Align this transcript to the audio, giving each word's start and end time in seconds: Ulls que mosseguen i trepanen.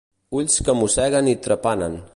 Ulls 0.39 0.55
que 0.69 0.75
mosseguen 0.79 1.31
i 1.35 1.37
trepanen. 1.49 2.05